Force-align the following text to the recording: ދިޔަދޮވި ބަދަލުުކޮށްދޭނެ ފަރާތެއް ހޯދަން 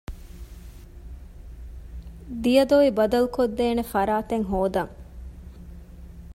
ދިޔަދޮވި 2.43 2.89
ބަދަލުުކޮށްދޭނެ 2.97 3.83
ފަރާތެއް 3.93 4.47
ހޯދަން 4.51 4.93